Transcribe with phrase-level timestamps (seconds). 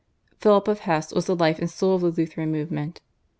[0.39, 3.01] Philip of Hesse was the life and soul of the Lutheran movement.